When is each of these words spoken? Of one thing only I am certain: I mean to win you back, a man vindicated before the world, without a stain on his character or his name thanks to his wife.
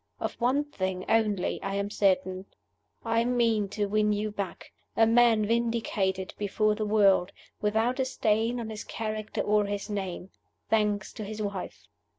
Of 0.19 0.33
one 0.41 0.63
thing 0.63 1.05
only 1.07 1.61
I 1.61 1.75
am 1.75 1.91
certain: 1.91 2.47
I 3.05 3.23
mean 3.23 3.69
to 3.69 3.85
win 3.85 4.11
you 4.11 4.31
back, 4.31 4.71
a 4.97 5.05
man 5.05 5.45
vindicated 5.45 6.33
before 6.39 6.73
the 6.73 6.87
world, 6.87 7.31
without 7.61 7.99
a 7.99 8.05
stain 8.05 8.59
on 8.59 8.71
his 8.71 8.83
character 8.83 9.41
or 9.41 9.65
his 9.65 9.91
name 9.91 10.31
thanks 10.71 11.13
to 11.13 11.23
his 11.23 11.39
wife. 11.39 11.85